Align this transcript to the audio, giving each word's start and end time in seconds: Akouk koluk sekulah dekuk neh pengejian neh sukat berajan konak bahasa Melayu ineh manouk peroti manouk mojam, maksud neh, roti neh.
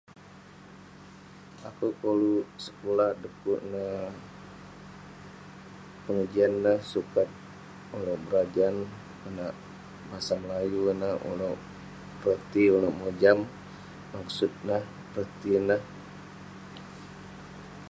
Akouk 1.67 1.93
koluk 2.01 2.47
sekulah 2.65 3.11
dekuk 3.21 3.61
neh 3.71 4.09
pengejian 6.03 6.53
neh 6.65 6.79
sukat 6.91 7.27
berajan 8.27 8.75
konak 9.21 9.53
bahasa 10.07 10.33
Melayu 10.43 10.81
ineh 10.93 11.13
manouk 11.25 11.59
peroti 12.19 12.63
manouk 12.73 12.95
mojam, 13.01 13.37
maksud 14.13 14.51
neh, 14.69 14.83
roti 15.15 15.53
neh. 15.69 15.81